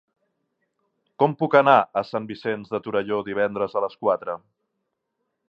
[1.23, 4.39] Com puc anar a Sant Vicenç de Torelló divendres a les quatre?